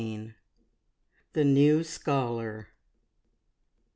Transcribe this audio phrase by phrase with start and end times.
[1.33, 2.69] THE NEW SCHOLAR.